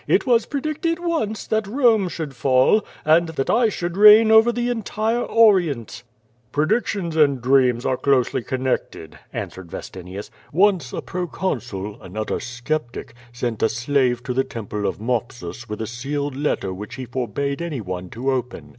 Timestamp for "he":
16.95-17.05